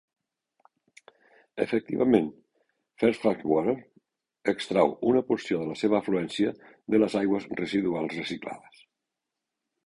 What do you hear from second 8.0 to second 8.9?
reciclades.